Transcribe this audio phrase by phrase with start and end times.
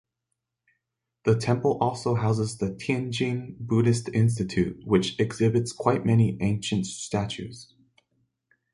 [1.25, 7.75] The temple also houses the Tianjin Buddhist Institute, which exhibits quite many ancient statues.